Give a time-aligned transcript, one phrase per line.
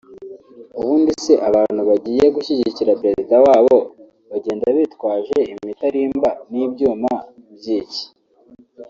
[0.79, 3.77] ubundi se abantu bagiye gushyigikira Perezida wabo
[4.29, 7.13] bagenda bitwaje imitarimba n’ibyuma
[7.55, 8.03] by’iki